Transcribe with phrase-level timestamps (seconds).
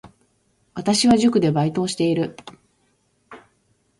[0.73, 2.35] 私は塾でバイトをしている